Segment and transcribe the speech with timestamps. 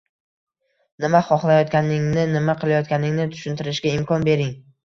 [1.03, 4.55] nima xohlayotganingni, nima qilayotganingni tushuntirishiga imkon bering.